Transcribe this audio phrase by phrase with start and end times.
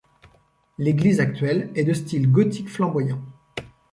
[0.79, 3.21] L'église actuelle est de style gothique flamboyant.